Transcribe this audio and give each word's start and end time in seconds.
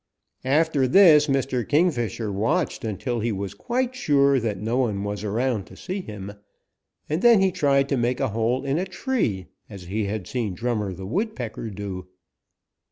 "After 0.49 0.87
this 0.87 1.27
Mr. 1.27 1.63
Kingfisher 1.63 2.31
watched 2.31 2.83
until 2.83 3.19
he 3.19 3.31
was 3.31 3.53
quite 3.53 3.93
sure 3.93 4.39
that 4.39 4.59
no 4.59 4.77
one 4.77 5.03
was 5.03 5.23
around 5.23 5.65
to 5.67 5.75
see 5.77 6.01
him, 6.01 6.33
and 7.07 7.21
then 7.21 7.39
he 7.39 7.51
tried 7.51 7.87
to 7.89 7.97
make 7.97 8.19
a 8.19 8.29
hole 8.29 8.65
in 8.65 8.79
a 8.79 8.85
tree 8.85 9.45
as 9.69 9.83
he 9.83 10.05
had 10.05 10.25
seen 10.25 10.55
Drummer 10.55 10.91
the 10.91 11.05
Woodpecker 11.05 11.69
do. 11.69 12.07